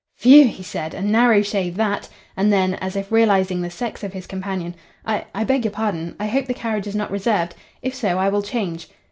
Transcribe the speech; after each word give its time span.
"Phew," 0.17 0.45
he 0.47 0.63
said. 0.63 0.95
"A 0.95 1.01
narrow 1.03 1.43
shave 1.43 1.75
that," 1.75 2.09
and 2.35 2.51
then, 2.51 2.73
as 2.73 2.95
if 2.95 3.11
realising 3.11 3.61
the 3.61 3.69
sex 3.69 4.03
of 4.03 4.13
his 4.13 4.25
companion, 4.25 4.73
"I 5.05 5.25
I 5.35 5.43
beg 5.43 5.63
your 5.63 5.71
pardon. 5.71 6.15
I 6.19 6.25
hope 6.25 6.47
the 6.47 6.55
carriage 6.55 6.87
is 6.87 6.95
not 6.95 7.11
reserved. 7.11 7.53
If 7.83 7.93
so, 7.93 8.17
I 8.17 8.29
will 8.29 8.41
change." 8.41 8.89